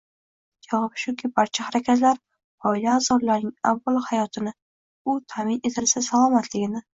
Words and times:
Javob 0.67 0.95
shuki, 1.01 1.29
barcha 1.39 1.65
harakatlar 1.67 2.17
oila 2.69 2.95
a’zolarining 3.01 3.53
avvalo 3.73 4.03
hayotini, 4.09 4.55
u 5.15 5.17
ta’min 5.35 5.63
etilsa 5.73 6.05
salomatligini 6.09 6.85